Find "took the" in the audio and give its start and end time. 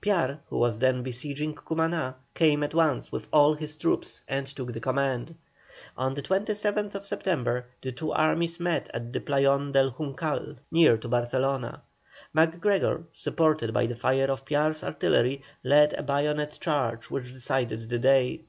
4.44-4.80